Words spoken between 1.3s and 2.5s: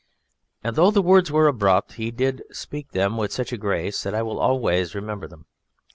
were abrupt, he did